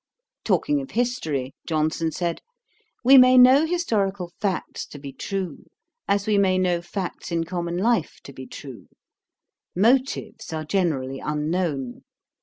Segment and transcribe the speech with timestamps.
[0.43, 2.41] Talking of history, Johnson said,
[3.03, 5.65] 'We may know historical facts to be true,
[6.07, 8.87] as we may know facts in common life to be true.
[9.75, 12.01] Motives are generally unknown.